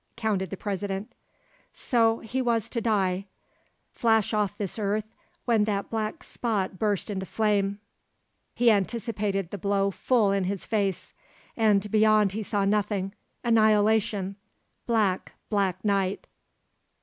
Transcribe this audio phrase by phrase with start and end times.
[0.15, 1.13] counted the President.
[1.75, 3.27] So he was to die,
[3.91, 5.05] flash off this earth
[5.45, 7.77] when that black spot burst into flame.
[8.55, 11.13] He anticipated the blow full in his face;
[11.55, 14.37] and beyond he saw nothing, annihilation,
[14.87, 16.25] black, black night.